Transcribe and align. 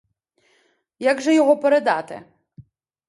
Як 0.99 1.21
же 1.21 1.35
його 1.35 1.57
передати? 1.57 2.21